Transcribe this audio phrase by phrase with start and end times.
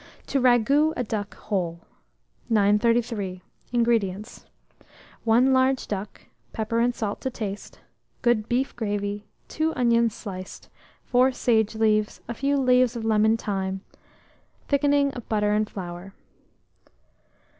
[0.25, 1.79] TO RAGOUT A DUCK WHOLE.
[2.49, 3.43] 933.
[3.71, 4.45] INGREDIENTS.
[5.25, 6.21] 1 large duck,
[6.53, 7.81] pepper and salt to taste,
[8.23, 10.69] good beef gravy, 2 onions sliced,
[11.03, 13.81] 4 sage leaves, a few leaves of lemon thyme,
[14.67, 16.15] thickening of butter and flour.